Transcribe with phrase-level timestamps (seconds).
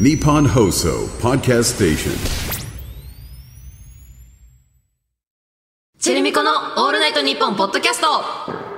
[0.00, 2.62] ニポンホーソーパートステーション
[5.98, 8.71] チェルミコのオールナイトニッポンポッドキャスト。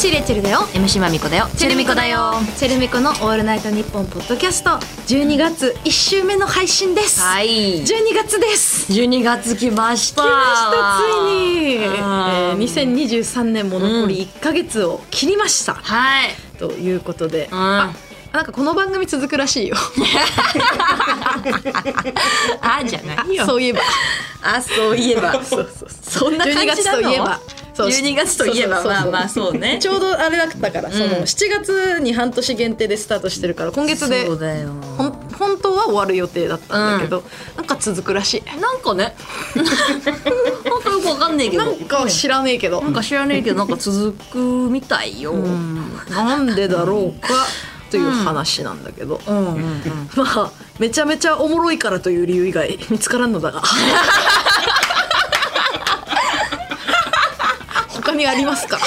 [0.00, 0.60] MC レッチェルだよ。
[0.72, 1.46] MC まみこだよ。
[1.58, 2.32] チェルミコだよ。
[2.56, 4.70] チェルミコのオールナイトニッポンポッドキャスト。
[4.70, 7.20] 12月1週目の配信です。
[7.20, 7.82] はい。
[7.82, 8.90] 12月です。
[8.90, 10.22] 12月来ました。
[10.22, 16.30] 来ましたついに、えあーー、2023年も残り1ヶ月を切りました、はい。
[16.58, 17.58] ということで、うん。
[17.58, 17.92] あ
[18.32, 19.76] なんかこの番組続くらしいよ。
[22.62, 23.44] あじゃないよ。
[23.44, 23.80] そういえば。
[24.44, 25.34] あそういえば。
[25.44, 27.02] そうそうそんな感12じなの？
[27.02, 27.38] 月といえば
[27.86, 29.78] 12月といえばまあまあそうね。
[29.80, 34.70] ちょうどあれだったから、その7月に半年限定でスタートしてるから今月でそうだよ。
[34.96, 37.22] 本当は終わる予定だったんだけど、
[37.56, 38.60] なんか続くらしい。
[38.60, 39.14] なんかね。
[39.54, 39.66] なん
[40.82, 41.64] かよくわかんないけど。
[41.64, 45.34] なんか知らねえけど、なんか知らねえけど なんか続くみたいよ、
[46.08, 47.46] なんでだろうか
[47.90, 50.08] という話なんだけど、うんうんうん。
[50.14, 53.62] まあめちゃめちゃおもろいからという理由以外見つからんのだが
[57.88, 58.78] 他にありますか？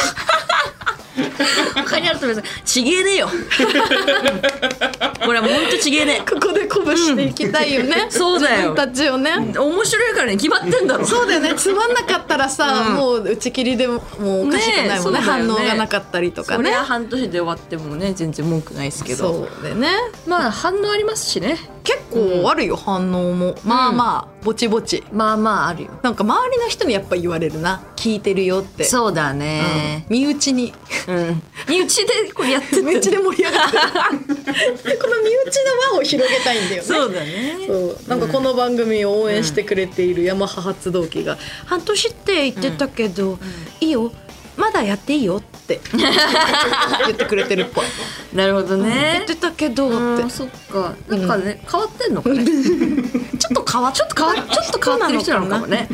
[1.76, 3.30] 他にあると別にちげえねえよ。
[5.26, 8.74] これはもうほんとちげえねここで鼓舞していきたいよね、そうだよ。
[8.74, 11.06] 自分たちをね、え面白いからね決まってんだろ。
[11.06, 11.54] そうだよね。
[11.56, 15.20] つまんなかったらさ、もう打ち切りでももうおかしくないもんね。
[15.20, 15.32] ねね。
[15.32, 16.64] 反応がなかったりとかね。
[16.64, 19.48] そりゃ半年で終わってもね全然文句ないですけど。
[19.48, 19.90] そうでね。
[20.28, 21.58] まあ反応ありますしね。
[21.84, 23.56] 結構あるよ、反応も。
[23.64, 25.04] まあまあぼちぼち。
[25.12, 25.92] まあまああるよ。
[26.02, 27.82] なんか周りの人にやっぱ言われるな。
[27.96, 28.84] 聞いてるよって。
[28.84, 29.40] そうだうん。
[29.40, 30.74] ね身内に。
[31.08, 31.42] うん。
[31.70, 32.82] 身内でこれやってて。
[32.84, 33.84] 身内で盛り上がってる。
[35.00, 35.56] この身内
[35.92, 36.88] の輪を広げたいんだよね。
[36.88, 37.58] そうだね。
[37.68, 37.98] そう。
[38.08, 43.40] なんかこの番組を応援してくれているヤマハ発動機が「半年って言ってたけど、
[43.80, 44.12] いいよ
[44.58, 45.80] まだやっていいよ」って
[47.06, 47.86] 言ってくれてるっぽい。
[48.34, 50.24] なるほど言ねってたけどって。
[50.24, 50.94] うんそっか。
[51.08, 52.44] なんかね変わってんのかね。
[53.40, 55.88] ちょっと変わっちょっと変わ ちょっと変わってる人なのかもね。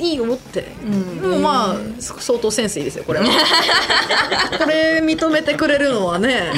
[0.00, 1.20] いいいよって、ん。
[1.20, 3.26] でもまあ相当センスいいですよこれは。
[4.58, 6.52] これ認めてくれるのはね。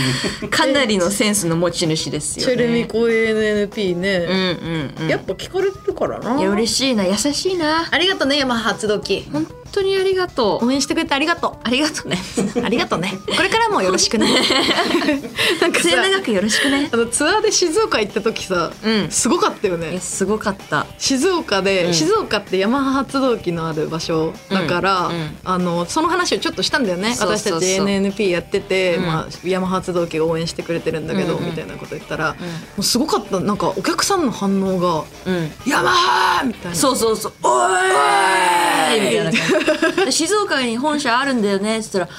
[0.51, 6.39] かなりのセンスの持ち主ですよチねェルミコ ANNP うんね、うんうんやっぱ聞かれてるからな。
[6.39, 7.05] いや嬉しいな。
[7.05, 7.87] 優しいな。
[7.91, 10.67] ありがとうねヤマハ発動機本当にありがとう。
[10.67, 12.19] 応援してくれてありがとありがとうね。
[12.57, 13.19] う ありがとうね。
[13.37, 14.27] これからもよろしくね。
[15.61, 16.89] なんかさ末永くよろしくね。
[16.93, 19.11] あのツアーで静岡行った時さ、うん。
[19.11, 20.87] すごかったよえねすごかった。
[20.99, 21.95] 静岡で、うん。
[21.95, 25.15] 静岡ってヤマハ発動機のある場所だから、うん。
[25.15, 27.17] うんあのその話をちょっとしたんだよね。
[27.19, 29.07] 私たち NNP やってて、うん。
[29.07, 32.37] まあ、ヤマハ発動機が応援してくれてるんだけど、みたいなこと言ったら、も
[32.79, 33.41] うすごかった。
[33.41, 36.77] なんかお客さんの反応がうん「ヤマハ!」みたいな。
[36.77, 37.33] そうそうそう。
[37.43, 38.56] おー
[38.95, 39.01] い。
[39.01, 40.05] みたいな感じ。
[40.07, 41.79] で静岡に本社あるんだよね。
[41.79, 42.11] っつったらふ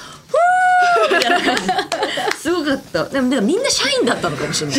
[1.12, 1.62] ーみたいな感じ
[2.38, 3.04] すごかった。
[3.04, 4.78] でもでもみんな社員だったのかもしれない、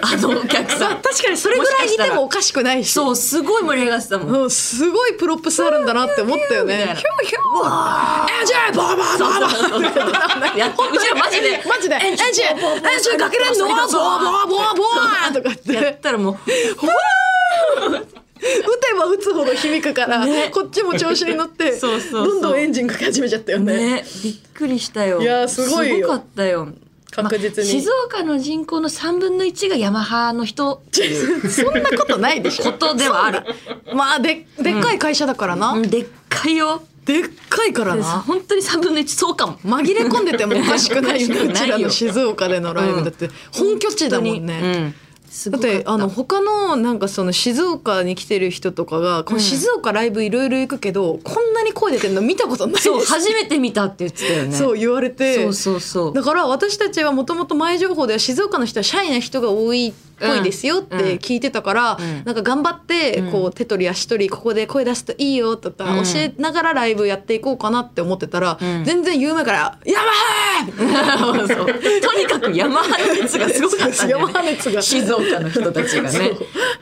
[0.00, 1.02] あのお客さん。
[1.02, 2.92] 確かにそれぐらいいてもおかしくないし。
[2.92, 4.42] そうすごい盛り上がってたもん。
[4.42, 6.76] うんすごいプロップスあるんだなって思ったよね。
[6.76, 7.40] ヒューヒュー。
[8.40, 12.34] エンジンボーボーボーボーうちらマジでマジでエンジンエン
[13.02, 16.38] ジンかけれんのボーボーボーボーとかってやったらもう
[17.90, 18.00] 打
[18.40, 21.72] てば打つほど響くから、こっちも調子に乗って
[22.12, 23.76] どんどんエンジンかけ始めちゃったよね。
[23.76, 24.04] ね。
[24.22, 25.20] びっくりしたよ。
[25.20, 25.96] いやすごいよ。
[25.96, 26.68] すごかったよ。
[27.10, 27.74] 確実に。
[27.74, 30.82] ま静岡の人口の3分の1がヤマハの人。
[31.50, 32.64] そんなことないでしょ。
[32.64, 33.42] ことではある。
[33.94, 35.72] まあででっかい会社だからな。
[35.72, 35.90] うん。
[35.90, 36.82] でっかいよ。
[37.04, 38.04] でっかいからな。
[38.04, 39.58] 本当に3分の1そうかも。
[39.64, 41.28] 紛れ込んでてもおかしくないよ。
[41.28, 41.40] ね。
[41.40, 43.30] うちらの静岡でのライブだって。
[43.52, 44.94] 本拠地だもんね。
[45.50, 45.90] だっごかった。
[45.90, 52.82] あの他のなんかその静岡に来てる人とかが、この静岡ライブいろいろ行くけどこんなに声出てるの見たことない。
[52.82, 54.54] そう初めて見たって言ってたよね。
[54.56, 55.42] そう言われて。
[55.42, 56.12] そうそうそう。
[56.12, 62.24] だから私たちはもともと前情報では静岡の人はシャイな人が多いっぽいですよって聞いてたから、うん。
[62.24, 66.04] なんか頑張ってこう手取り足取りここで声出すといいよとかうん。
[66.04, 68.84] 教えながらライブやっていこうかなって思ってたら、ん。
[68.84, 71.46] 全然言う前から「ヤマハー!
[71.54, 72.00] 」そう。
[72.00, 72.82] とにかくヤマ
[73.22, 74.82] 熱がすごかったんだよ、が。
[74.82, 76.32] 静岡の人たちがね。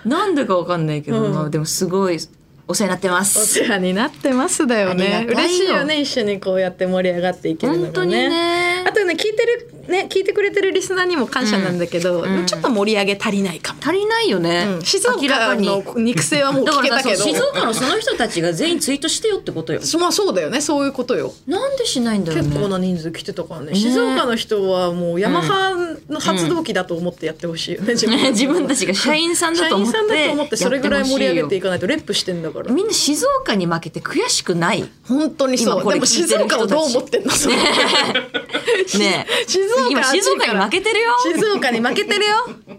[0.05, 2.19] なんでかわかんないけど、でもすごい
[2.67, 5.27] お世話になってまおす世話になってますだよね。
[5.29, 7.87] 嬉しいよね一緒にこうやって盛り上がっていけるのがね。
[7.87, 12.47] 本当にねあとね聞いてるね聞いてくれてるリスナーにも感謝なんだけど、うん。
[12.47, 14.83] ちょっと盛り上げ足りないかも、足りないよね、うん。
[14.83, 17.25] 静岡の肉声はもう聞けたけど。
[17.25, 19.81] 静岡のその人たちが全員ツイートしてよってことよ。
[19.99, 21.33] まあそうだよねそういうことよ。
[21.47, 22.49] なんでしないんだろうね。
[22.49, 23.69] 結構な人数来てたからね。
[23.69, 23.75] ね。
[23.75, 25.75] 静岡の人はもうヤマハ
[26.09, 29.93] の発動機だと思ってやってほしいよね、自分自分たちが社員さんだと思って。
[29.93, 32.73] 社員さんだと思ってそれぐらい盛り上げていくかないとレップしてんだから。
[32.73, 34.89] みんな静岡に負けて悔しくない。
[35.07, 35.93] 本当にそう。
[35.93, 37.57] でも静岡をどう思ってんのそれ
[38.99, 39.49] ねえ。
[39.49, 41.13] 静岡今静岡に負けてるよ。
[41.35, 42.35] 静岡に負けてるよ。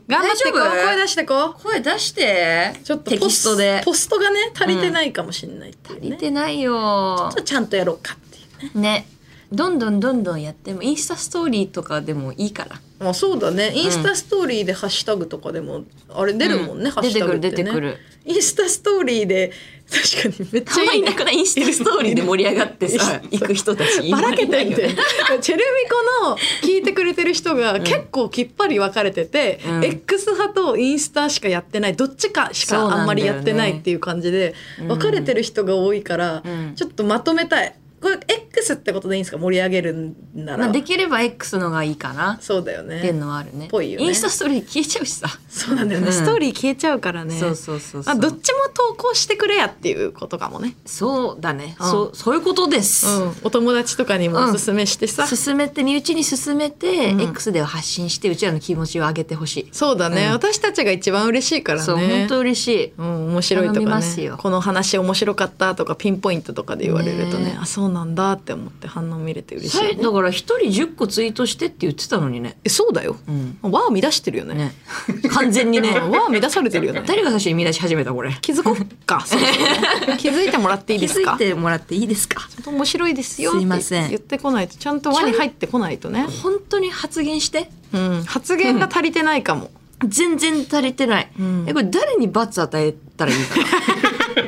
[0.07, 0.61] 頑張ってこう。
[0.61, 1.63] 声出してこう。
[1.63, 2.73] 声出して。
[2.83, 3.81] ちょっとテキストで。
[3.85, 7.29] ポストがね足りてないかもしれないっていうね、足りてないよ。
[7.43, 8.81] ちゃんとやろうかっていうね。
[8.81, 9.07] ね。
[9.51, 12.79] どんどんどんどんやってもインスタストーリーとかでもいいから。
[12.99, 13.71] まあそうだね。
[13.73, 16.91] インスタストーリーでハッシュタグとかでもあれ出るもんね、うん。
[16.91, 17.97] ハッシュタグって、ね、出てくる。
[18.25, 19.51] 出てインスタストーリーで
[19.89, 24.89] 確かにめっちゃいいなくないインスタストーリーで盛り上がってさ行く人たちばらけてんよで
[25.41, 25.89] チェルミ
[26.21, 29.83] コの聞いてくれてる人が結構きっぱり分かれてて、うん。
[29.83, 34.53] X 派とインスタしかやってないどっちかしかあんまりやってないっていう感じで
[34.87, 36.73] 分かれてる人が多いから、うん。
[36.75, 39.37] ちょっとまとめたいこれ X ってことでいいんですか？
[39.37, 42.37] 盛り上げるんなら、まあ、できれば X のがいいかな。
[42.41, 43.67] そうだよっていうねのはあるね。
[43.69, 44.05] ぽいよね。
[44.05, 45.27] インスタストーリー消えちゃうしさ。
[45.49, 46.13] そうなんだよね、うん。
[46.13, 47.37] ストーリー消えちゃうからね。
[47.37, 48.15] そうそうそうそう。
[48.15, 51.89] まあ、どっちも投稿してくれやっていうことかもね、そうだね、うん。
[51.89, 57.21] そうそういうことです、うん、お友達とかにもおすすめしてさ、進めて身内に進めて、うん。
[57.21, 60.31] X では発信してうちらの気持ちを上げてほしい、そうだね、うん。
[60.31, 61.85] 私たちが一番嬉しいからね。
[61.85, 62.93] そう本当嬉しい。
[62.97, 64.29] うん、面白いとかね。
[64.37, 67.45] この話面白かったとかピンポイントとかで言われるとね。
[67.45, 72.57] ねあそうなんだって思って反応見れて嬉しいね、いだから一人10個ツイートしてって言ってたのにね。
[72.63, 73.57] えそうだよ、ん。
[73.61, 74.55] 輪を乱してるよね。
[74.55, 74.73] ね。
[75.31, 75.91] 完全にね。
[76.09, 77.03] 輪を乱されてるよね。
[77.05, 78.31] 誰が最初に見出し始めたこれ？
[78.41, 79.25] 気づこっか
[80.17, 81.35] 気づいてもらっていい気づですか？
[81.35, 82.47] いてもらっていいですか？
[82.49, 84.09] ちゃんと面白いですよすいません。
[84.09, 84.75] 言ってこないと。
[84.77, 87.69] ちゃんと輪に入ってこないとね、本当に発言して？
[87.93, 89.71] うん、発言が足りてないかも、
[90.05, 91.65] 全然足りてない、ん。
[91.67, 93.63] えこれ誰に罰与えたらいいかな？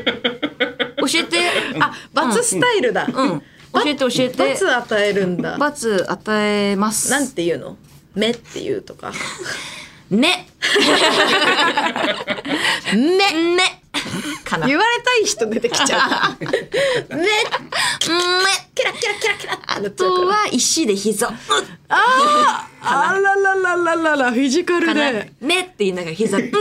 [0.06, 0.11] 教
[1.20, 1.40] えて。
[1.80, 3.40] あ罰スタイルだ、うん。
[3.74, 4.38] 教えて教えて。
[4.38, 5.58] 罰与えるんだ。
[5.58, 7.10] 罰与えます。
[7.12, 7.78] なんて言うの？
[8.16, 9.12] 目って言うとか。
[10.10, 10.48] ね
[12.94, 13.81] ねね
[14.44, 14.68] かな。
[14.68, 16.46] 言われたい人出てきちゃう。
[17.10, 17.28] 目 ね
[18.74, 21.28] キラキラキラキラあとは石で膝。
[21.28, 21.36] うん
[21.90, 25.32] ああららららららフィジカルで。
[25.42, 26.46] ねって言いながら膝うん。
[26.46, 26.52] うん。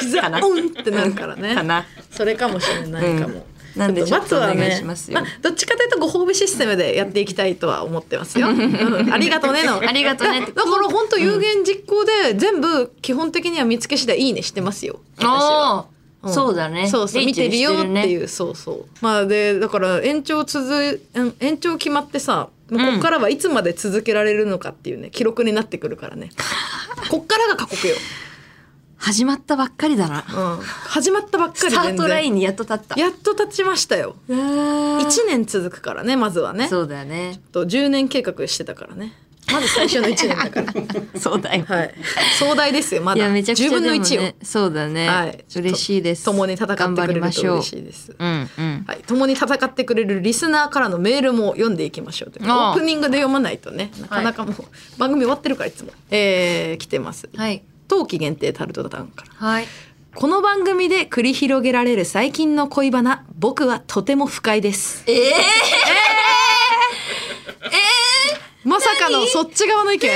[0.00, 1.54] 膝うんってなるからね。
[1.54, 1.86] かな。
[2.10, 3.56] それかもしれないかも、うん。
[3.76, 5.18] なんでちょっとお願いねしますよ。
[5.18, 9.12] あどっちかというとご褒美システムでやっていきたいとは思ってますよ、うん。
[9.12, 9.78] ありがとうねの。
[9.78, 15.00] ありがとうねだから本当有言実行で全部基本的には見つけ次第いいねしてますよ。
[15.18, 15.86] 私は
[16.32, 16.88] そうだね。
[16.88, 17.24] そうそう。
[17.24, 18.86] 見レイチェルてるよっていう、そうそう。
[19.00, 26.30] まあでだから延長続うん延長決まってさもうこっからはいつまで続けられるのかっていうね記録になってくるからね。
[27.10, 27.94] こっからが過酷よ、
[28.96, 30.24] 始まったばっかりだな。
[30.28, 32.98] うん、始まったばっかりスタートラインンにやっと立った。
[32.98, 34.16] やっと立ちましたよ。
[34.28, 36.66] 1 1年続くからねまずはね。
[36.68, 39.12] そうだよねと10年計画してたからね
[39.52, 41.20] まず最初の1年だから。
[41.20, 41.94] そうだよはい。
[42.38, 43.20] 壮大ですよまだ。
[43.20, 45.44] いやめちゃくちゃ10分のでも1を、ねそうだね、はい。
[45.54, 46.24] 嬉しいです。
[46.24, 48.14] 共に戦ってくれると嬉しいです。
[48.18, 48.24] う。
[48.24, 48.84] んうん。
[48.86, 52.46] はい、共に戦ってくれるリスナーからのメールも読んでいきましょうという。
[52.46, 57.28] オープニングで読まないとねなかなかもう、番組終わってるからいつも、えー、来てます。
[57.36, 57.62] はい。
[57.88, 59.46] 冬季限定タルトタンから。
[59.46, 59.66] はい。
[60.16, 65.04] この番組で繰り広げられる最近の恋バナ僕はとても不快です。
[65.06, 65.34] ええ
[68.66, 70.10] まさかのそっち側の意見？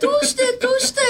[0.00, 0.44] どうして？
[0.60, 1.00] どうして？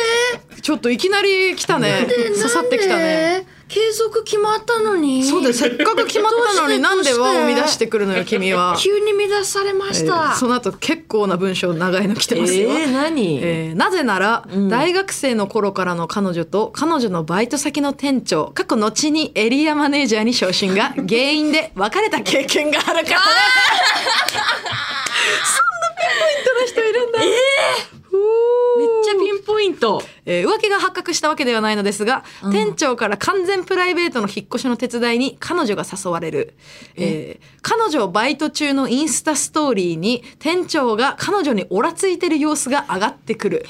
[0.63, 2.07] ちょっといきなり来たね。
[2.35, 3.47] 刺さってきたね。
[3.69, 5.25] 継続決まったのに。
[5.25, 5.55] そうだよ。
[5.55, 23.07] せっかく決まったのになんで輪を乱してくるのよ君は、急に乱されまえした、ーその後結構な文章長いの来てますよ、えー、何、えーなぜなら、大学生の頃からの彼女と彼女のバイト先の店長過去後にエリアマネージャーに昇進が原因で別れた経験があるからね。
[25.45, 25.72] そんなピ
[26.13, 27.31] ンポイントの人いるんだ、めっ
[29.05, 36.55] ちゃピンポイントえー浮気が発覚したわけではないのですが、店長から完全プライベートの引っ越しの手伝いに彼女が誘われる、
[36.97, 37.45] えー。
[37.63, 43.67] 彼女バイト中のインスタストーリーに店長が彼女にオラついてる様子が上がってくる。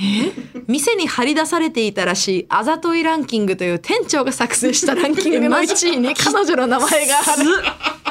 [0.67, 7.45] 店に張り出されていたらしいあざといランキングという店長が作成したランキングの1位に彼女の名前がある。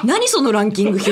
[0.03, 1.12] 何そのランキング表？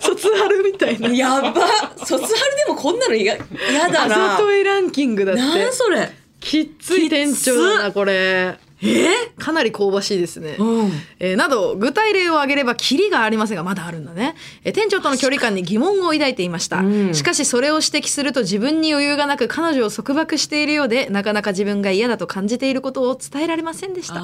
[0.00, 1.08] 卒アルみたいな。
[1.10, 1.68] やば。
[2.04, 6.10] 卒アルでもこんなのややだあなざといランキングだってそれ？
[6.40, 8.56] きっつい店長だなこれ。
[8.82, 10.56] えかなり香ばしいですね。
[10.58, 10.92] うん。
[11.18, 14.34] えーなど具体例を挙げればキリがありませんがまだあるんだね、
[14.64, 17.14] えー店長との距離感に疑問を抱いていました、うん。
[17.14, 24.20] しかしそれを指摘すると自分に余裕がなく彼女を束縛しているようでなかなか自分が嫌だと感じていることを伝えられませんでした。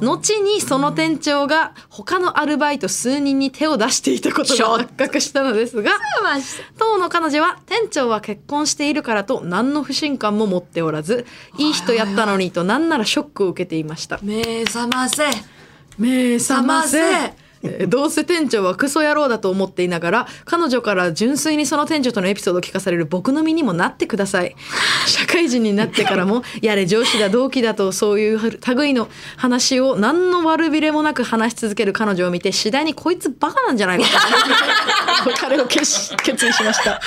[0.00, 5.92] 後にその店長が他のアルバイト数人に手を出していたことが発覚したのですが
[6.78, 11.26] 当の彼女は店長は結婚しているからと何の不信感も持っておらず
[11.58, 12.20] いい人やった。
[12.30, 14.18] のにと何ならショックを受けていました。
[14.22, 15.24] 目覚ませ。
[15.98, 17.50] 目覚ませ。
[17.88, 24.56] どうせ店長はクソ野郎だと思っていながら彼女から純粋にその店長とのエピソードを聞かされる僕の身にもなってください。
[25.06, 34.06] 社会人になってからもやれ上司だ同期だとそういう類の話を何の悪びれもなく話し続ける彼女を見て次第にこいつバカなんじゃないか
[35.24, 35.30] と。
[35.38, 36.98] 彼を決し決意しました。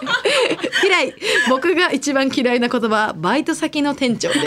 [0.84, 1.14] 以来
[1.48, 4.46] 僕が一番嫌いな言葉はバイト先の店長で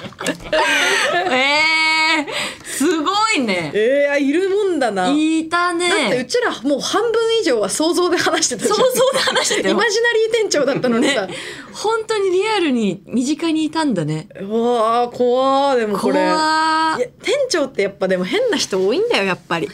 [1.30, 3.70] えー、すごいね。
[3.74, 5.10] えー、いるもんだな。
[5.10, 5.88] いたね。
[5.88, 9.74] だってうちらもう半分以上は想像で話してた想像で話してたよ。
[9.74, 11.34] イマジナリー店長だったのにさ、ね。
[11.72, 14.28] 本当にリアルに身近にいたんだね。
[14.40, 16.14] うわー怖ーでもこれ。
[16.14, 19.68] 怖店長ってやっぱでも変な人多いんだよやっぱり。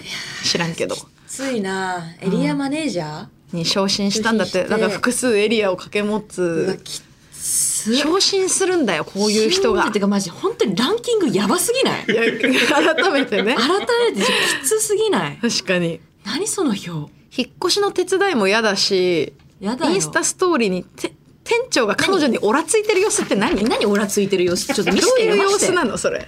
[0.45, 0.97] 知らんけど。
[1.27, 2.15] ついな。
[2.21, 4.53] エリアマネージャー、に昇進したんだって。
[4.53, 4.71] 昇進して。
[4.71, 9.83] だから複数エリアを掛け持うわつきつ昇進するんだよこういう人が。
[9.83, 12.07] 信じてかマジ本当にランキングやばすぎない？
[12.07, 13.55] 改めてね。
[13.55, 13.79] 改
[14.13, 15.39] めてきつすぎない？
[15.39, 16.01] 確かに。
[16.25, 19.93] 何その表引っ越しの手伝いも嫌だしやだよ。
[19.93, 21.13] インスタストーリーにて
[21.45, 23.63] 店長が彼女にオラついてる様子って何？
[23.65, 24.67] 何オラついてる様子？
[24.73, 26.27] ちょっと見どせてういう様子なのそれ？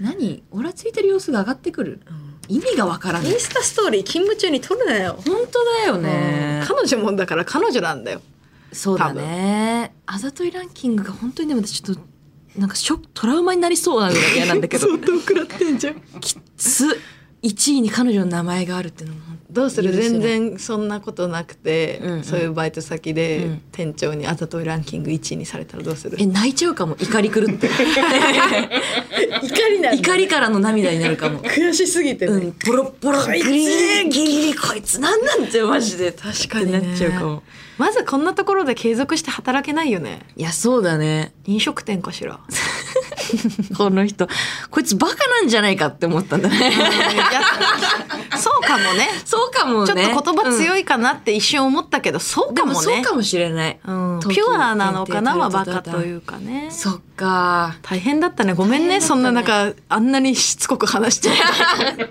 [0.00, 2.00] 何オラついてる様子が上がってくる、
[2.48, 3.30] 意味がわからない。
[3.30, 8.20] インスタストーリー勤務中に撮るなよ、本当だよね、彼女もだから彼女なんだよ
[8.72, 9.94] そうだね。
[10.06, 12.02] あざといランキングが本当にでも私ちょっと
[12.58, 14.86] なんかショックトラウマになりそうなぐらい嫌なんだけど。
[14.88, 16.02] 相当食らってんじゃん。
[16.20, 16.98] きつ。
[17.42, 19.92] 1位に彼女の名前があるっていうのもどうする？
[19.92, 22.24] 全然そんなことなくて、うんうん。
[22.24, 23.62] そういうバイト先で、うん。
[23.70, 26.16] 店長にあざといランキング1位にされたらどうする？
[26.20, 26.96] え泣いちゃうかも。
[26.98, 27.68] 怒り狂って。
[29.42, 31.40] 怒りな怒りからの涙になるかも。
[31.40, 32.52] 悔しすぎてね、うん。
[32.52, 33.48] ポロポロギリギ
[34.08, 36.12] リギリこいつなんなんてマジで。
[36.12, 36.80] 確かにね。
[36.80, 37.42] なっちゃうかも。
[37.78, 40.20] まずこんなところで継続して働けないよね。
[40.36, 41.32] いやそうだね。
[41.46, 42.38] 飲食店かしら
[43.76, 44.28] この人。
[44.70, 46.72] こいつバカなんじゃないかって思ったんだね。
[48.42, 61.30] そうかもねそうかもねちょっと言葉強いかなって一瞬思ったけど、そうかもねそうかもしれない、うん、ピュアなのかなはバカというかねそっか大変だったねごめんねねそんな中あんなにしつこく話して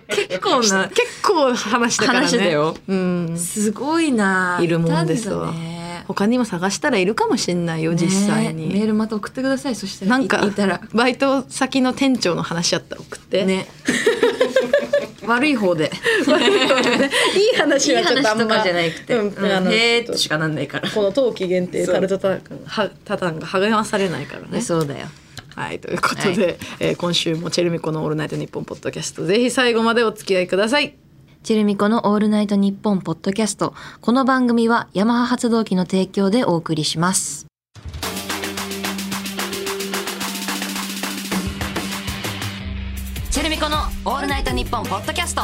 [0.07, 5.53] 結構な結構話したからね話だようんすごいないるもんですわ
[6.13, 9.75] 他にも探したらいるかもしんないよ実際ねメに、ールまた送ってください。
[9.75, 10.41] そしたらなんか
[10.93, 13.67] バイト先の店長の話あったら送って、ね。
[15.27, 15.91] 悪い方で。
[17.35, 20.89] いい話いいはちょっとあんまじゃなくて、うんうんあのへーしかなんないから。
[20.89, 24.61] この冬季限定タルトタンはタタンが励まされないからね。
[24.61, 25.07] そうだよ。
[25.55, 30.93] はいということで、えー今週もチェルミコの「オールナイトニッポン」ポッドキャストぜひ最後までお付き合いください。
[31.43, 33.73] チェルミコのオールナイトニッポンポッドキャスト。
[33.99, 37.47] この番組はヤマハ発動機の提供でお送りします。
[43.31, 45.41] チェルミコのオールナイトニッポンポッドキャスト。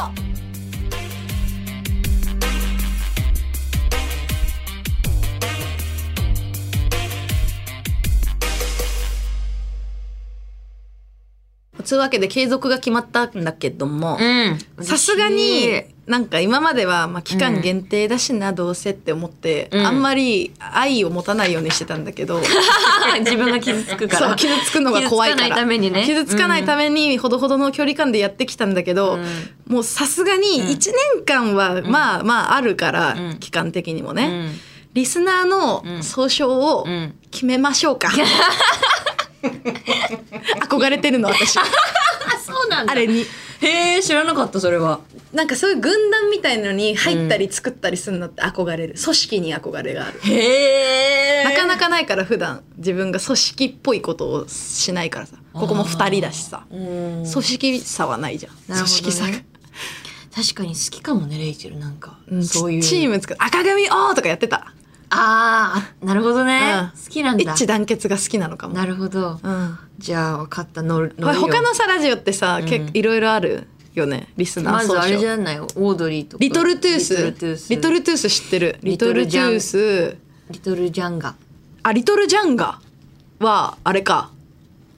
[11.88, 14.84] というわけで継続が決まったんだけどもうん。
[14.84, 19.86] さすがになんか今まではまあ期間限定だしな、どうせって思って、うん。
[19.86, 22.40] あんまり愛を持たないようにしてたんだけど。
[23.20, 24.34] 自分が傷つくから。
[24.34, 25.42] 傷つくのが怖いから。
[25.42, 26.04] 傷つかないためにね。
[26.06, 29.26] 傷つかないためにほどほどの距離感でやってきたんだけど、うん。
[29.66, 33.38] もうさすがに1年間はまあまああるから、うん。
[33.38, 34.60] 期間的にもね、うん。
[34.94, 37.14] リスナーの総称をうん。
[37.30, 38.10] 決めましょうか、
[40.68, 41.58] 憧れてるの私。
[41.58, 41.62] あ
[42.44, 43.26] そうなんあれに。
[43.60, 45.00] へえ知らなかったそれは。
[45.32, 48.94] なんかそういう軍団みたいのに入ったり作ったりするのって憧れる。
[49.02, 50.20] 組織に憧れがある。
[50.22, 52.62] へえなかなかないから普段。
[52.76, 55.36] 自分が組織っぽいことをしないからさ。
[55.52, 56.64] ここも2人だしさ。
[56.70, 57.30] うん。
[57.30, 58.58] 組織さはないじゃん、ね。
[58.68, 59.30] 組織さが、
[60.34, 62.44] 確かに好きかもねレイチェルなんか、うん。
[62.44, 62.82] そういう。
[62.82, 63.42] チーム作る。
[63.42, 64.72] 赤髪おーとかやってた、
[65.10, 67.04] ああなるほどね、うん。
[67.04, 67.52] 好きなんだ。
[67.54, 68.74] 一致団結が好きなのかも。
[68.74, 69.78] なるほど、うん。
[69.98, 70.82] じゃあ分かった。
[70.82, 72.68] のるこれ他のさラジオってさ、うん。
[72.68, 76.42] 結構いろいろあるよねリスナーまずあれじゃないオードリーとか。
[76.42, 77.16] リトルトゥース。
[77.16, 77.70] リトルトゥース。
[77.70, 78.78] リトルトゥース知ってる？
[78.82, 80.16] リトリトルジャンゥース。
[80.50, 81.34] リトルジャンガ。
[81.82, 82.80] あリトルジャンガ
[83.38, 84.30] はあれか。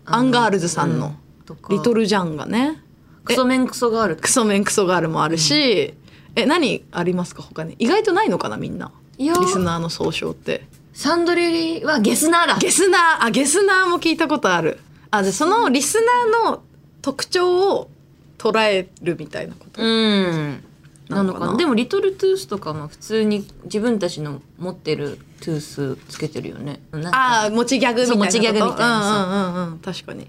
[0.07, 1.15] アンガールズさんの。
[1.47, 1.73] とか。
[1.73, 2.83] リトルジャンがね。
[3.25, 5.95] クソメンクソガールクソメンクソガールもあるし、
[6.35, 7.75] え何ありますか他に？
[7.79, 8.91] 意外とないのかなみんな
[9.29, 10.67] リスナーの総称って。
[10.93, 12.59] サンドリはゲスナーだ。
[12.59, 13.27] ゲスナー。
[13.27, 14.81] あゲスナーも聞いたことある。
[15.11, 15.99] あでそのリス
[16.43, 16.63] ナーの
[17.03, 17.91] 特徴を
[18.39, 20.65] 捉えるみたいなこと、うん。
[21.09, 21.57] なのかな。
[21.57, 26.81] でもリトルトゥースとかも普通に自分たちの持ってるトゥースつけてるよね。
[27.13, 29.79] ああ持ちギャグみたいな持ちギャグみたいなさうんうんうんうん。
[29.81, 30.29] 確かに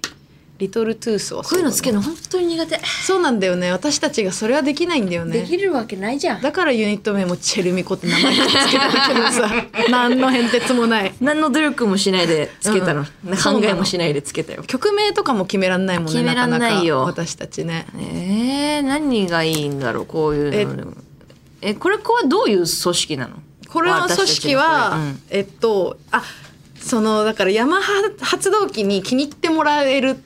[0.61, 3.71] リトルトゥースはこういうのつけるるの本当に苦手、そうなんだよね。
[3.71, 5.41] 私たちがそれはできないんだよね。
[5.41, 6.41] できるわけないじゃん。
[6.41, 9.51] だからユニット名もチェルミコって名前つけただけどさ。
[9.89, 11.13] 何の変哲もない。
[11.19, 13.37] 何の努力もしないでつけたの、うん。
[13.37, 14.63] 考えもしないでつけたよ。
[14.63, 17.01] 曲名とかも決めらんないもんね決めらんないよ。
[17.01, 17.87] 私たちね。
[17.97, 20.93] えー、何がいいんだろうこういうのでも。
[21.61, 23.35] えこれこれはどういう組織なの？
[23.69, 24.97] これの組織は、
[25.29, 26.23] えっとあ
[26.81, 30.17] そのだからヤマハ発動機に気に入ってもらえる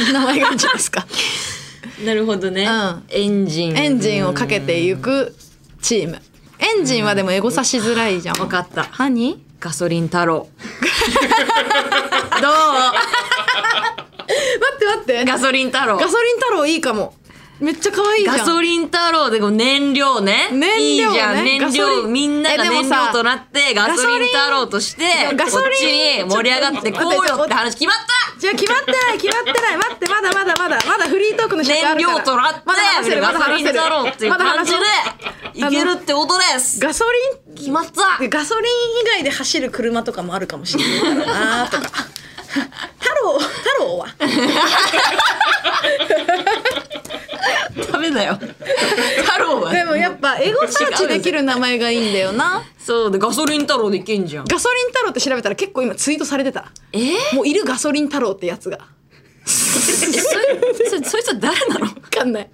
[0.00, 1.06] 名前がいいんじゃないですか。
[2.04, 3.02] なるほどね、うん。
[3.08, 3.76] エンジン。
[3.76, 5.34] エンジンをかけていく
[5.80, 6.20] チーム。
[6.58, 8.88] エンジンはでもエゴサしづらいじゃん、分かった。
[8.98, 9.40] 何？
[9.60, 10.48] ガソリン太郎。
[12.42, 12.98] ど 待
[14.74, 15.22] って待って。
[15.22, 15.96] うガソリン太郎。
[15.96, 17.14] ガソリン太郎いいかも
[17.60, 18.38] めっちゃ可愛いじゃん。
[18.38, 20.48] ガソリン太郎でこう燃料ね。
[20.50, 20.80] 燃料ね。
[20.80, 21.44] いいじゃん。
[21.44, 22.02] 燃ガソリン。
[22.02, 27.96] 料みんなが燃えでもさ料となってガソリン太郎としてガソリンこっちに盛り上がってこうよって話決まっ
[28.34, 28.40] た！
[28.40, 29.76] じゃあ決まってない決まってない。
[29.76, 30.78] 待ってまだまだまだ。
[30.86, 32.18] まだフリートークの尺あ燃るから。
[32.18, 33.22] 料となってまだ話せる。
[33.22, 33.80] まだガソリン話せる。
[33.80, 34.82] 太郎っていうまだ感じ話せる。
[35.54, 36.80] でいけるってことです。
[36.80, 37.04] ガソ
[37.46, 37.54] リン。
[37.54, 38.28] 決まった。
[38.28, 38.64] ガソリン
[39.02, 41.88] 以外で走る車とかもあるかもしれないからなとか
[42.54, 44.06] 太郎太郎は？
[47.92, 48.34] ダメだよ。
[48.36, 49.72] 太郎は。
[49.72, 52.62] でもやっぱエゴサーチできる名前がいいんだよな。
[52.78, 54.44] そうでガソリン太郎でいけんじゃん。
[54.44, 56.70] ガソリン太郎って調べたら結構今ツイートされてた。
[56.92, 56.98] え？
[57.32, 58.78] ー、もういるガソリン太郎ってやつが。
[59.46, 61.86] えそいそそいつは誰なの？
[61.86, 62.50] わかんない。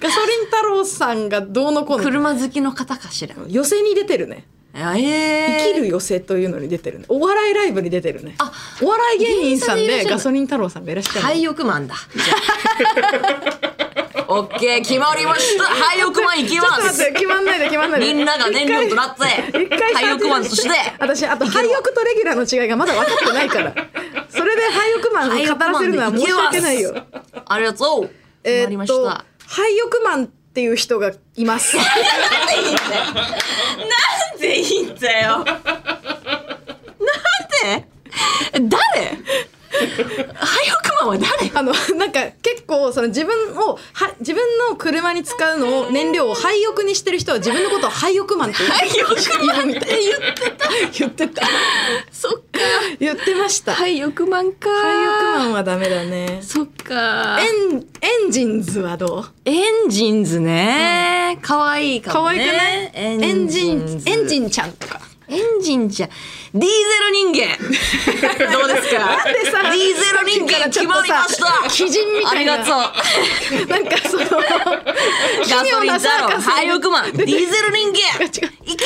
[0.00, 2.04] ガソリン太郎さんがどうのこうの。
[2.04, 3.34] 車好きの方かしら。
[3.48, 4.46] 寄せに出てるね。
[4.46, 7.04] あえー、生きる寄せというのに出てるね。
[7.08, 8.36] お笑いライブに出てるね。
[8.38, 8.50] あ
[8.80, 11.20] お笑い芸人さんでガソリン太郎さんがいらっしゃる。
[11.20, 11.94] の廃屋マンだ。
[14.28, 15.64] オッケー決まりました。
[15.64, 17.12] 廃屋マン行きます。
[17.12, 18.14] 決まんないで決まんないで。
[18.14, 19.24] みんなが燃料となって
[19.94, 20.70] 廃屋マンとして。
[20.98, 23.74] 私あと廃屋とレギュラーの違いがまだ分かってないから。
[24.30, 26.94] それで廃屋マンに語らせるのは申し訳ないよ。
[27.46, 28.10] ありがとう。
[28.42, 29.24] 決まりましえーっとた。
[29.46, 31.76] 廃屋マンっていう人がいます。
[31.76, 31.86] なん
[34.38, 35.38] でいいんだよ。
[35.38, 35.46] なん
[37.62, 37.86] で？
[38.52, 38.68] 誰？
[40.34, 41.50] 廃屋マンは誰？
[41.54, 42.41] あのなんか結
[42.72, 48.58] 構その自分をは自分の車に使うのを燃料を廃屋にしてる人は自分のことを廃屋マンって
[48.92, 50.68] 言うみたい言ってた。
[50.98, 51.42] 言ってた。
[52.10, 52.58] そっか。
[52.98, 53.74] 言ってました。
[53.74, 54.70] 廃廃屋マンか。
[54.70, 56.38] 屋マンはダメだね。
[56.42, 57.38] そっか。
[57.40, 57.44] エ
[57.76, 59.24] ンエンジンズはどう？
[59.44, 59.52] エ
[59.86, 61.38] ンジンズね。
[61.42, 62.40] 可愛いか可もね。
[62.40, 62.90] 愛くない？
[62.94, 64.08] エエンジンズ。
[64.08, 65.00] エンジンちゃんとか。
[65.28, 66.08] エンジンじゃ
[66.54, 67.56] ディーゼル人間。
[68.52, 68.98] どうですか？
[68.98, 71.46] なんでさディーゼル人間決まりました。
[71.64, 72.30] みたいな。
[72.30, 73.66] ありがとう。
[73.68, 78.26] なんかそのガソリン太郎廃屋マンディーゼル人間。
[78.26, 78.30] い
[78.76, 78.84] け！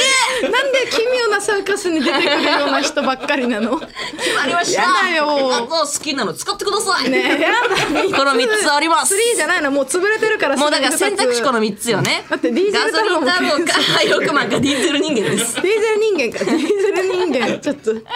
[0.49, 3.79] なんで奇妙なサーカスに出てくるような人ばっかりなの？
[3.81, 3.91] 決
[4.37, 4.83] まりました。
[4.83, 5.55] やだよ。
[5.57, 8.17] あと好きなの使ってください、ねえやだ。
[8.17, 9.15] この三つあります。
[9.17, 9.73] スリーじゃないの。
[9.73, 12.25] もう潰れてるからもうだから選択肢この3つよね。
[12.31, 15.57] だってディーゼル太郎もガソリン太郎か廃屋マンかディーゼル人間です。
[15.57, 17.95] ディーゼル人間かディーゼル人間ちょっと。
[17.95, 18.07] ディー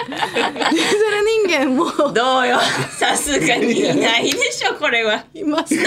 [0.70, 2.12] ゼル人間も。
[2.12, 2.60] どうよ。
[2.98, 5.24] さすがにいないでしょこれは。
[5.34, 5.74] います。
[5.76, 5.84] なん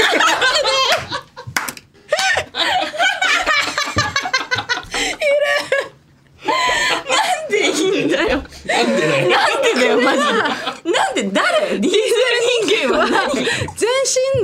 [7.49, 8.43] でいいんだよ。
[8.65, 9.01] なんで
[9.75, 10.01] だよ。
[10.01, 10.27] マジで。
[10.91, 11.79] なんで誰？
[11.79, 12.03] ディーゼル
[12.67, 13.33] 人間は何？
[13.33, 13.45] 全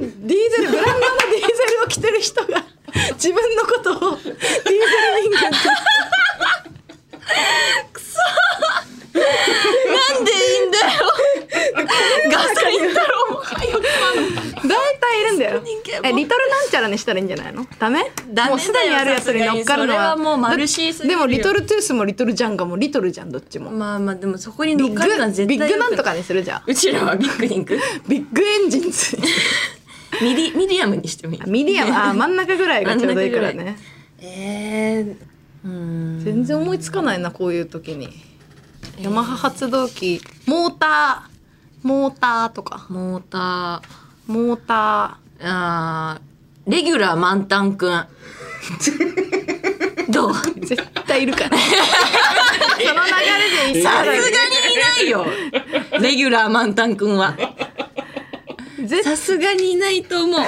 [0.02, 1.00] 身ディーゼルブランドの
[1.32, 2.65] ディーゼルを着てる人が
[3.13, 4.41] 自分のことをディーゼル
[5.22, 5.67] 人間って
[9.19, 10.86] なんでいいんだよ
[12.32, 13.84] ガソリン太郎もハイオクマン
[14.67, 14.69] 大
[15.00, 17.65] 体いるんだよ人間もえリトルなんちゃらにしたらいいんじゃないの？
[17.80, 18.04] ダメ？
[18.48, 20.15] もうすでにあるやつに乗っかるのは。
[20.15, 23.72] もうマルシーすぎでもリトルトゥースもリトルジャンガもリトルじゃんどっちも。
[23.72, 27.78] まあまあでもそこに乗っかるのはグ絶対ビッグなんとかかにするじゃんうちらはビッグリンク。
[28.08, 29.17] ビッグエンジンズ。
[30.22, 31.41] ミディミディアムにしてもいい。
[31.50, 33.78] ミディアムあー真ん中ぐらいがちょうどいいからね。
[34.22, 35.15] えー、
[35.65, 36.22] うん。
[36.24, 38.10] 全然思いつかないなこういう時に。
[39.00, 40.22] ヤマハ発動機。
[40.45, 41.88] モーター。
[41.88, 42.86] モーターとか。
[42.89, 43.82] モータ
[44.28, 45.30] モーター。
[45.41, 46.30] あー
[46.67, 48.06] レギュラー満タンくん。
[50.12, 50.32] どう？
[50.32, 51.58] ー絶対いるから。
[51.58, 51.72] その
[53.06, 53.12] 流
[53.67, 54.22] れでさすがにい
[54.78, 55.26] ないよ。
[56.02, 57.36] レギュラー満タンくんは。
[58.86, 60.41] 絶さすがにいないと思う。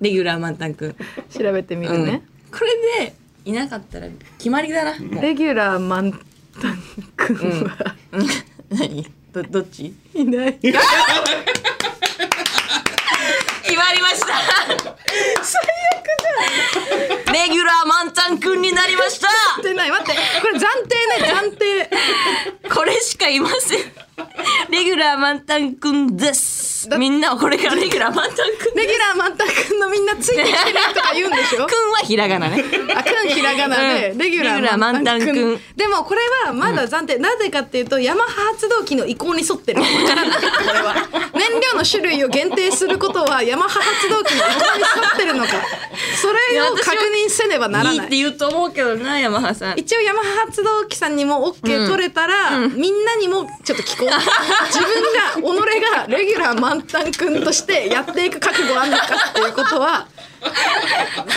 [0.00, 0.96] レギュラー満タンくん、
[1.30, 2.04] 調べてみるうん。
[2.04, 2.58] ね、こ
[2.98, 4.92] れでいなかったら決まりだな。
[5.20, 6.12] レギュラー満
[6.60, 6.78] タン
[7.16, 8.26] くんは、うん。
[8.70, 9.06] 何？
[9.32, 9.94] どどっち？
[10.14, 10.58] いない
[13.84, 14.26] 決まりました。
[15.42, 15.60] 最
[15.92, 17.34] 悪じゃん。
[17.34, 19.28] レギュラー満タンくんになりました。
[19.58, 20.12] 待ってない待って。
[20.40, 21.90] これ暫定ね暫定。
[22.74, 23.80] これしかいません。
[24.70, 26.63] レギュラー満タンくんです
[26.98, 31.66] みんなはこれからレギュラー満タンくんレギュラー満タンくんのみんなついてきてるとか言うんでしょ？
[31.66, 32.62] くんはひらがなね。
[32.94, 34.18] あくんひらがなで、うん。
[34.18, 35.26] レギュラー満タンくん。
[35.26, 39.90] レギュラー満タンくでもこれはまだ暫定、なぜかっていうとヤマハ発動機の意向に沿ってる燃
[41.72, 45.52] 料の種類を限定することはヤマハ発動機の意向に沿ってるのか
[46.20, 47.94] それを確認せねばならい。
[47.96, 49.78] いないって言うと思うけどな山葉さん。
[49.78, 54.08] 一応ヤマハ発動機さんにも OK 取れたら、みんなにもちょっと聞こう。
[54.68, 60.06] 自分が己がレギュラー満タンくんとしてやっていく覚悟あんのかっていうことは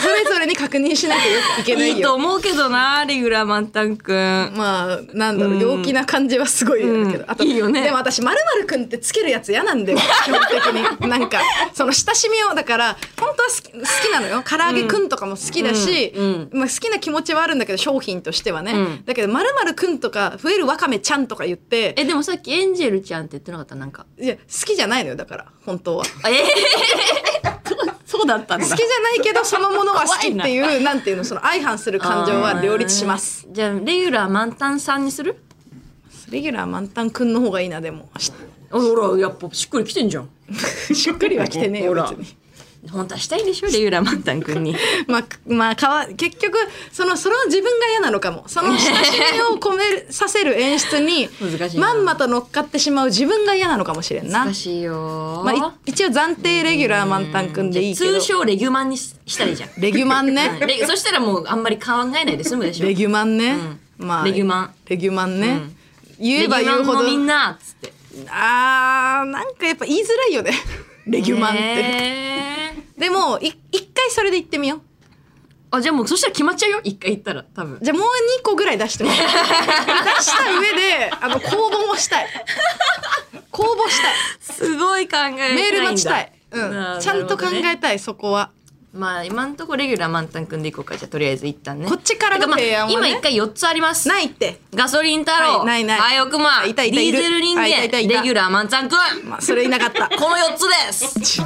[0.01, 1.21] それぞれに確認しなきゃ
[1.61, 1.95] いけないよ。
[1.95, 7.31] いいと思うけどなレギュラー満タンくんまあなんだろう、陽気な感じはすごいあるけど、うん。
[7.31, 7.81] あといいよね。
[7.83, 10.65] でも私「まるくん」ってつけるやつ嫌なんだよ 基本的
[11.01, 11.09] に。
[11.09, 11.41] なんか
[11.73, 14.43] その親しみをだから本当は好き好きなのよ。
[14.47, 19.05] 唐揚げくんとかも好きだし、うんまあ、好きな気持ちはあるんだけど商品としてはね、うん。
[19.05, 23.75] だけど「まるくん」とか「増えるわかめちゃん」とか言ってえでもさっきエンジェルちゃんって言ってなかった？
[23.75, 24.05] なんか。
[24.19, 26.05] いや好きじゃないのよだから本当は。
[26.27, 27.36] ええ
[28.17, 28.65] そうだったんだ。
[28.67, 33.47] 好きじゃないけどそのものは好きっていうなんていうのその相反する感情は両立します。
[33.51, 35.37] じゃあレギュラー満タンさんにする？
[36.29, 38.09] レギュラー満タンくんの方がいいなでも。
[38.69, 40.29] ほらやっぱしっくりきてんじゃん。
[40.93, 42.37] しっくりはきてねえよ別に。
[42.91, 44.75] 本当はしたいんでしょレギュラー満タンくんに。
[45.07, 46.57] まあ、まあ、かわ結局
[46.91, 48.43] そのそれを自分が嫌なのかも。
[48.47, 48.91] その親し
[49.33, 51.29] みを込めるさせる演出に
[51.77, 54.45] まんまと乗っかってしまう自分が嫌なのかもしれんな。
[54.45, 54.53] 難。
[54.53, 55.41] しいよ。
[55.43, 58.19] まあ、い一応暫定レギュラー満タンくんでいいけど。
[58.19, 59.69] 通称レギュマンにししたらいいじゃん。
[59.77, 60.57] レギュマンね。
[60.61, 62.85] レそしたらもうあんまり考えないで済むでしょ。
[62.85, 63.57] レギュマンね、
[63.97, 64.73] まあレギュマン。
[64.87, 65.61] レギュマンね、
[66.19, 67.03] 言えば言うほど。
[67.03, 67.97] みんなっつって。
[68.29, 70.51] あーなんかやっぱ言いづらいよね
[71.07, 74.81] レギュマンって、でもい一回それで言ってみよう。
[75.69, 76.81] あじゃあもうそしたら決まっちゃうよ？
[76.83, 77.79] 一回言ったら多分。
[77.81, 78.07] じゃあもう
[78.39, 82.27] 2個ぐらい出しても 出した上であの公募もしたい。
[83.51, 84.13] 公募したい。
[84.39, 86.71] すごい考えメール待ちたい、うん。
[86.73, 88.51] なちゃんと考えたいそこは
[88.97, 90.97] まあ今んとこレギュラー満タンくんでいこうか。
[90.97, 91.87] じゃあとりあえず一旦ね。
[91.87, 92.93] こっちからのてかまあ提案はね。
[92.93, 94.07] 今一回4つあります。
[94.07, 94.59] ないって。
[94.73, 95.99] ガソリン太郎、はいないない。
[95.99, 96.65] はい奥間。
[96.65, 98.13] いたいたいるディーゼル人間、はいいたいたいた。
[98.15, 100.09] レギュラー満タンくんまあそれいなかった。
[100.09, 101.41] この4つです。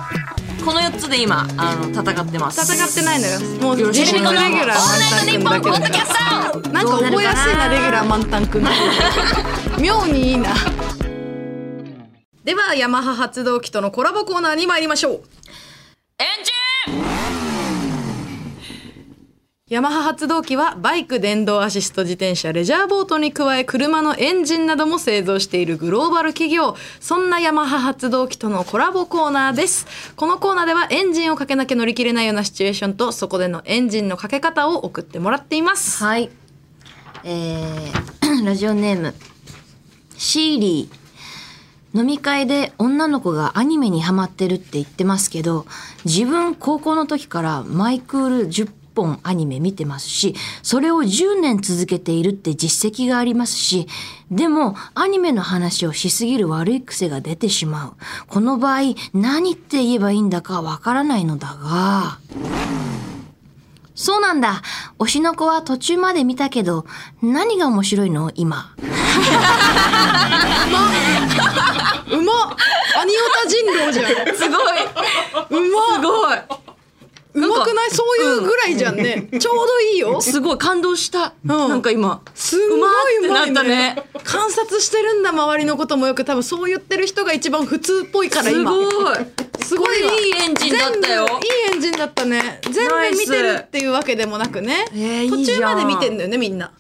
[0.64, 2.74] この4つで今あの戦ってます。
[2.74, 3.40] 戦ってないのよ。
[3.62, 8.64] もうよろし自くお願いし力レギュラますー満タンくんだけだオールナイトニッポンポッドキャストなんか覚えやすいなレギュラー満タンくん
[9.82, 10.54] 妙にいいな。
[12.44, 15.14] ではヤマハ発動機とのコラボコーナーに参りましょう。
[16.20, 17.11] エンジン
[19.72, 26.76] ヤマハ発動機はバイク電動アシスト自転車レジャーボートに加え車のエンジンなども製造しているグローバル企業。
[27.00, 29.88] そんなヤマハ発動機とのコラボコーナーです。
[30.18, 36.04] このコーナーではエンジンをかけなきゃ乗り切れないようなシチュエーションとそこでのエンジンのかけ方を送ってもらっています。
[36.04, 36.30] はい。
[37.24, 39.16] えー、ラジオネーム
[40.18, 41.02] シーリー。
[41.98, 45.66] 飲み会で女の子がアニメにハマってるって言ってますけど
[46.06, 53.88] 自分高校の時からマイクール10本アニメ見てますしそれを10年続けているって実績がありますし
[54.30, 57.94] でもアニメの話をしすぎる悪い癖が出てしまう。
[58.28, 62.20] この場合何って言えばいいんだかわからないのだが。
[63.94, 64.62] そうなんだ。
[65.00, 66.86] 推しの子は途中まで見たけど
[67.22, 68.32] 何が面白いの？
[68.36, 68.74] 今。
[68.80, 68.84] う
[72.22, 72.36] まっ。
[72.98, 74.06] アニオタ人狼じゃん。
[74.36, 74.60] すごい。
[75.50, 76.00] うまっ。
[76.00, 76.38] すごい
[77.34, 77.92] うまくない？
[77.92, 80.20] そういうぐらいじゃんね、ちょうどいいよ。
[80.22, 81.48] すごい感動した、ん。
[81.48, 82.22] なんか今。
[82.36, 82.80] すんごい
[83.28, 84.04] うまいねね。
[84.24, 88.86] 観察してるんだ周りのこともよく多分そう言ってる人が一番普通っぽいからす今ごい。
[89.64, 90.06] すごいいい
[90.44, 91.26] エンジンだったよ。
[91.26, 92.60] いいエンジンだったね。
[92.70, 96.72] 全部見てるっていうわけでもなくね、えー途中まで見てんだよねみんな、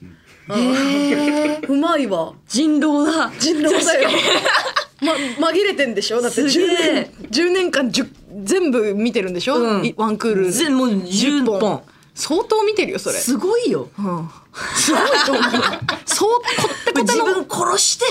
[1.68, 2.34] うまいわ。
[2.48, 3.32] 人狼だ。
[3.40, 4.10] 人狼だよ。
[5.02, 5.14] ま、
[5.50, 6.22] 紛れてんでしょ？
[6.22, 7.12] だってす10げえ。
[7.32, 8.08] 年 ,10 年間10
[8.44, 9.86] 全部見てるんでしょ、うん。
[9.86, 10.52] いワンクール。
[10.52, 11.84] 全もう10本。
[12.14, 13.18] 相当見てるよそれ。
[13.18, 13.90] すごいよ。
[13.98, 14.30] うん。
[14.76, 15.44] すごいと思う。
[16.06, 16.44] そうこ
[16.82, 17.26] ってこての。
[17.26, 18.06] 自分殺して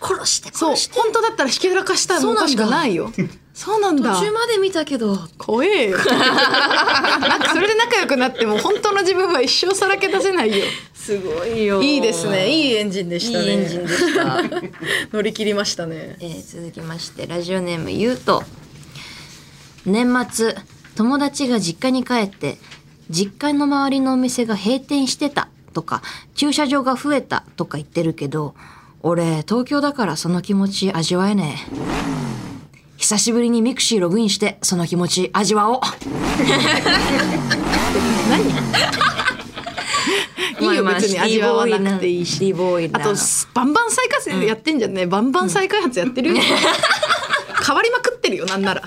[0.00, 1.00] 殺してそう殺して。
[1.00, 3.10] 本当だったらひけらかしたらおかしくないよ。
[3.54, 4.14] そうなんだ。
[4.14, 5.16] 途中まで見たけど。
[5.38, 5.98] 怖えよ。
[6.04, 10.64] なんかそれで仲良くなっても本当の自分は一生さらけ出せないよ。
[10.94, 11.82] すごいよ。
[11.82, 12.50] いいですね。
[12.50, 13.44] いいエンジンでしたね。
[13.44, 14.42] いいエンジンでした。
[15.12, 16.16] 乗り切りましたね。
[16.20, 18.42] えー続きましてラジオネームゆうと
[19.86, 20.54] 年末
[20.94, 22.58] 友達が実家に帰って
[23.10, 26.02] 実家の周りのお店が閉店してたとか
[26.34, 28.54] 駐車場が増えたとか言ってるけど
[29.02, 31.76] 俺東京だからその気持ち味わえねえ。
[32.96, 35.80] 久しぶりにミクシーログインしてその気持ち味わおう。
[40.60, 42.52] いいよ別に味わわなくていいし。
[42.52, 43.14] ボーイなあと
[43.54, 46.40] バンバン再開発やってんじゃんね、バンバン再開発やってるよ、
[47.66, 48.82] 変わりまくってるよなんなら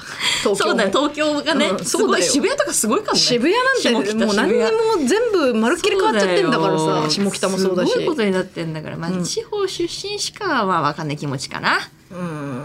[0.53, 0.65] 東京。
[0.65, 1.85] もそうだよ東京がね、うん。
[1.85, 3.19] すごい渋谷とかすごいからね。
[3.19, 3.53] 渋谷
[3.93, 7.09] なんてもう何にも全部まるっきり変わっちゃってんだからさ。
[7.09, 7.91] 下北もそうだし。
[7.91, 11.79] すごいことになってんだから、まあ地方出身しかは分かんない気持ちかな、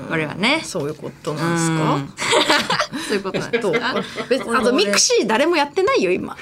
[0.08, 0.62] これはね。
[0.64, 2.98] そういうことなんですか？
[3.08, 3.94] そういうことなんですとか
[4.28, 6.36] 別あとミクシー誰もやってないよ今。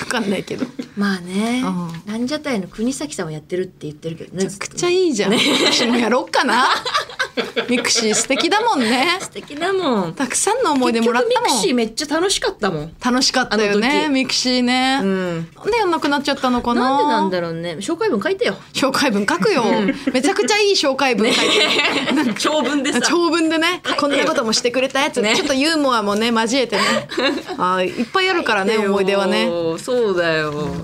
[0.00, 0.64] わかんないけど。
[0.96, 1.62] まあね
[2.06, 6.66] うランジャタイの国崎さんはやってるって言ってるけどねめちゃくちゃいいじゃん、私もやろうかな
[7.68, 9.18] ミクシー素敵だもんね。
[9.20, 10.14] 素敵だもん。
[10.14, 12.94] たくさんの思い出もらった結局ミクもんシーめっちゃ楽しかったもん。
[13.02, 14.12] 楽しかったよね時。
[14.12, 15.48] ミクシーね、うん。
[15.54, 16.80] なんでやんなくなっちゃったのかな？
[16.82, 17.76] なんでなんだろうね。
[17.80, 18.56] 紹介文書いてよ。
[18.72, 19.64] 紹介文書くよ、
[20.12, 23.00] めちゃくちゃいい紹介文書いて、長文でさ。
[23.00, 23.82] 長文でね。
[23.98, 25.34] こんなこともしてくれたやつ、ね。
[25.34, 26.82] ちょっとユーモアもね交えてね。
[27.58, 29.48] あーいっぱいあるからね思い出はね。
[29.78, 30.74] そうだよ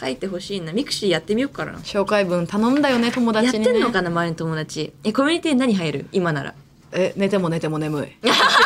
[0.00, 0.72] 書いてほしいな。
[0.72, 3.72] ミクシーやってみようかな紹介文頼んだよね友やっ達にね。
[3.72, 4.92] てんのかな周りの友達。
[5.04, 6.06] えコミュニティ何入る？
[6.12, 6.54] 今なら。
[6.92, 8.08] え寝ても寝ても眠い。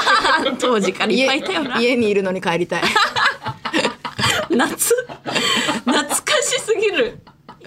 [0.61, 1.81] 当時からいっ家ぱいいたよな。
[1.81, 2.83] 家にいるのに帰りたい。
[4.51, 4.95] 夏
[5.85, 7.19] 懐かしすぎる。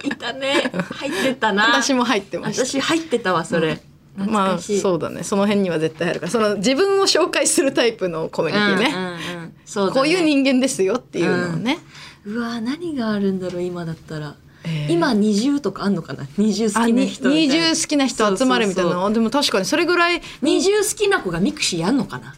[0.02, 0.70] いたね。
[0.94, 1.68] 入ってたな。
[1.68, 2.64] 私も入ってました。
[2.64, 3.80] 私入ってたわそれ、
[4.14, 5.22] 懐まあそうだね。
[5.22, 6.32] その辺には絶対あるから。
[6.32, 9.92] その自分を紹介するタイプのコミュニティね、うんうんうんね。
[9.92, 11.76] こういう人間ですよっていうのをね、う
[12.34, 14.34] わ何があるんだろう今だったら、
[14.64, 14.92] えー。
[14.92, 16.26] 今 NiziUとかあんのかな？
[16.36, 18.90] NiziU好きな人みた好きな人集まるみたいな。
[18.92, 22.34] そでも確かにそれぐらい NiziU好きな子がミクシーやんのかな？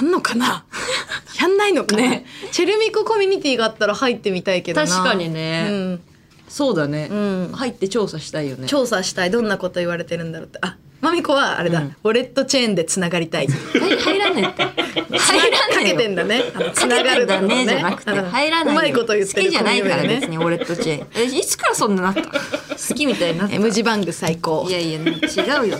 [0.00, 0.64] やんのかな？
[1.40, 2.26] やんないのかな、ね。
[2.50, 4.86] チェルミココミュニティがあったら入ってみたいけどな。
[4.88, 5.68] 確かにね。
[5.70, 6.00] うん、
[6.48, 7.52] そうだね、ん。
[7.52, 8.66] 入って調査したいよね。
[8.66, 9.30] 調査したい。
[9.30, 10.58] どんなこと言われてるんだろうって。
[10.62, 13.46] あマミコはあれだ、ウォレットチェーンでつながりたい。
[13.46, 15.18] 入入らねえって。
[15.18, 15.90] 入らかけね。
[15.90, 17.66] えよてんだねあのつながるとこね。
[17.66, 18.10] じゃなくて。
[18.10, 18.24] うん。
[18.30, 18.74] 入らない。
[18.74, 21.06] ようまいこと言ってる好きじゃないから別にウォレットチェーン。
[21.14, 22.22] えいつからそんななった？
[22.22, 22.30] 好
[22.94, 23.54] きみたいになった。
[23.54, 24.66] M 字バング最高。
[24.68, 25.04] いやいや違
[25.66, 25.78] うよ。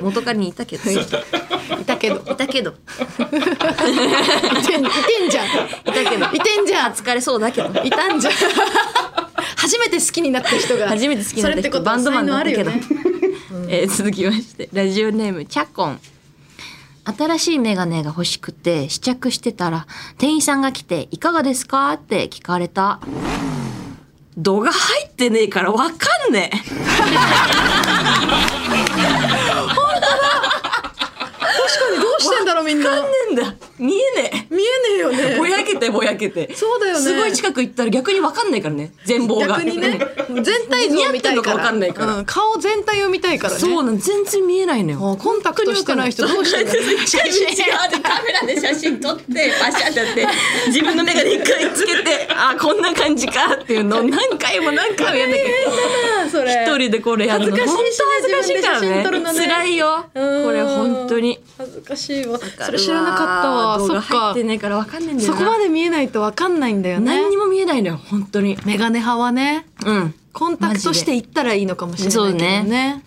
[0.00, 0.84] 元カレにいたけど。
[0.84, 0.94] さ い
[1.82, 2.16] いたけど。
[2.20, 2.70] たけど。
[2.70, 2.74] い
[3.24, 3.26] て
[5.26, 5.46] んじゃん。
[5.46, 5.48] い
[5.84, 6.26] たけど。
[6.32, 6.92] いてんじゃん。
[6.92, 7.68] 疲れそうだけど。
[7.84, 8.32] いたんじゃん。
[9.56, 10.88] 初めて好きになった人が。
[10.88, 11.60] 初めて好きになった人。
[11.60, 12.70] それってことバンドマンだったけど。
[12.70, 13.07] 才能あるよね
[13.70, 16.00] えー続きましてラジオネームチャコン。
[17.04, 19.86] 新しいメガネが欲しくて試着してたら
[20.18, 23.00] 店員さんが来て「いかがですか?」って聞かれた。
[24.36, 25.94] 度が入ってねえからわか
[26.30, 26.56] んねえ。
[26.58, 26.74] 確
[31.80, 32.90] かにどうしてんだろうみんな。
[32.90, 33.54] わかんねえんだ。
[33.78, 35.34] 見えね見えねえよね。
[35.34, 36.54] えぼやけてぼやけて。
[36.54, 37.00] そうだよね。
[37.00, 39.58] すごい近く行ったら逆にわかんないからね全貌が。
[39.58, 39.98] 逆にね。
[40.42, 42.16] 全体像を見たいのかわかんないから。
[42.16, 43.60] うん顔全体を見たいからね。
[43.60, 45.12] そうなん全然見えないのよ。
[45.12, 50.26] あコンタクトしてない人どうしてんだろう写真カメラで写真撮ってパシャってやって
[50.68, 64.18] 自分の眼鏡一回つけてあこんな感じかっていうのを何回も何回もやんなきゃ一人でこれやるの恥ずかしいしね本当恥ずかしいからね辛いよこうんれ本当に恥ずかしいわそれ知らなかったわ動画そっか。
[64.18, 65.38] 入ってねえからわかんないんだよな。
[65.38, 67.06] そこまで見えないとわかんないんだよね。
[67.06, 68.58] 何にも見えないのよ本当に。
[68.64, 69.66] メガネ派はね。
[69.84, 70.14] うん。
[70.32, 73.02] コンタクトしていったらいいのかもしれないけどね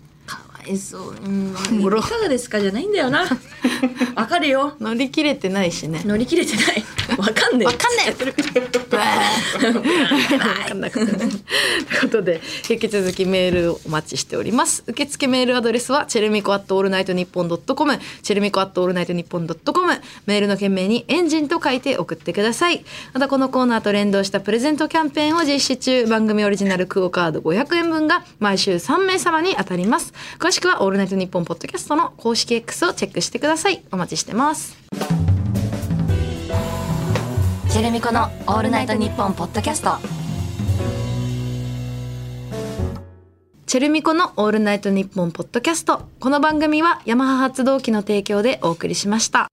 [0.62, 2.60] ねかわいそう、うん、いかがですか？
[2.60, 3.26] じゃないんだよな。
[4.16, 4.76] わかるよ。
[4.80, 6.02] 乗り切れてないしね。
[6.06, 6.84] 乗り切れてない。
[7.18, 7.66] わかんねえ。
[7.66, 8.10] わかんねえ。
[8.12, 8.16] わ
[10.68, 11.08] かんなという
[12.02, 14.84] ことで引き続きメールをお待ちしております。
[14.88, 19.94] 受付メールアドレスはチェルミコアットオールナイトニッポンドットコムチェルミコアットオールナイトニッポンドットコム
[20.26, 22.84] メールの件名にエンジンと書いて送ってください。
[23.14, 26.06] またこのコーナーと連動したプレゼントキャンペーンを実施中。
[26.06, 30.14] 番組オリジナルクオカード500円分が毎週3名様に当たります。
[30.40, 34.78] 詳しくはオールナイトニッポンポッドキャストの公式 X をチェックしてくださいお待ちしてます
[37.70, 40.22] チェルミコのオールナイトニッポンポッドキャスト
[43.66, 46.02] チェルミコのオールナイトニッポンポッドキャスト。
[46.20, 49.48] この番組はヤマハ発動機の提供でお送りしました。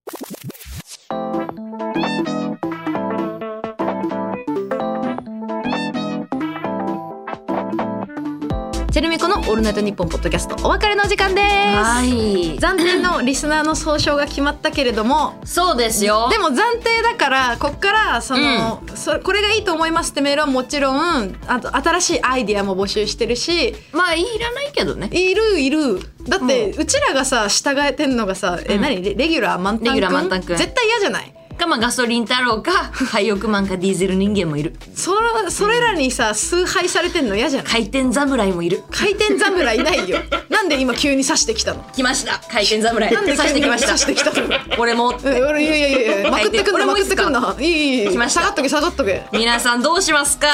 [8.99, 11.47] チェルミコのオールナイトニッポンポッドキャストお別れの時間です。
[11.47, 12.59] はい。
[12.59, 16.29] 暫定のリスナーの総称が決まったけれども、そうですよ。
[16.33, 25.09] でも暫定だからこっからその、そこれがいいと思いますってメールはもちろんあと新しいアイディアも募集してるしまあいらないけどね。
[25.13, 26.01] いるいる。
[26.27, 29.01] だってうちらがさ従えてんのがさ、え何？
[29.01, 29.95] レレギュラー満タンくん？
[29.95, 30.57] レギュラー満タンくん。
[30.57, 31.33] 絶対嫌じゃない？
[31.59, 34.75] かまあガソリン太郎か廃屋マンかディーゼル人間もいる。
[34.95, 37.37] そのそれらにさ崇拝されてんの？
[37.37, 37.73] 嫌じゃない？
[37.73, 38.83] 回転侍もいる。
[38.91, 40.19] 回転侍いないよ。
[40.49, 41.85] なんで今急に刺してきたの？
[41.95, 42.41] 来ました。
[42.51, 43.13] 回転侍。
[43.13, 43.87] なんで刺してきました。
[43.89, 44.49] 刺してきたの？
[44.79, 47.67] 俺もえ俺いやいやいやまくってくん俺もいいっすかなまくってくんな。
[47.67, 48.07] いいいい。
[48.07, 48.41] い来ました。
[48.41, 49.23] 下がっとけ下がっとけ。
[49.33, 50.49] 皆さんどうしますか？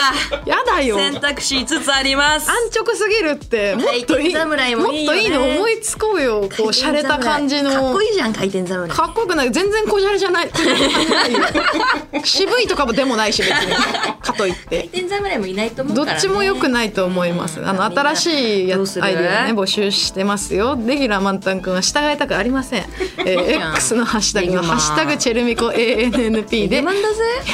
[0.46, 0.96] やだよ。
[0.96, 2.48] 選択肢5つあります。
[2.50, 6.40] 安直すぎるってもっといい回転侍もいいもっといいの思いつこうよ。
[6.56, 7.70] こう洒落た感じの。
[7.70, 8.88] かっこいいじゃん回転侍。
[8.88, 9.50] かっこよくない。
[9.52, 10.50] 全然こじゃれじゃない
[12.24, 13.72] 渋いとかもでもないし別に
[14.22, 17.61] かといって侍もいないと思うから、ね、どっちも良くないと思います。
[17.64, 20.78] あの新しいやアイデアね募集してますよ。
[20.78, 22.85] レギュラー満タン君は従いたくありません。
[23.24, 26.83] えー、X のハッシュタグのハッシュタグチェルミコ ANNP でや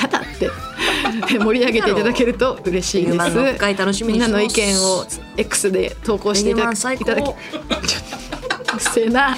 [0.09, 0.50] だって
[1.33, 3.16] え盛り上げていただけると嬉しいです。
[4.05, 7.35] みんなの意見を X で投稿していただレギュマン最高いただき。
[8.79, 9.37] せえな。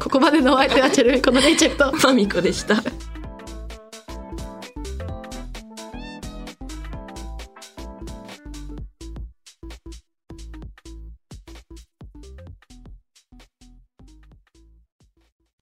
[0.00, 1.92] ここまでのお相手はチェルミコのレイチェルと。
[2.02, 2.82] マミコでした